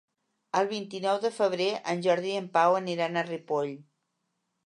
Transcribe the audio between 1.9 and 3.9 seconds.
en Jordi i en Pau aniran a Ripoll.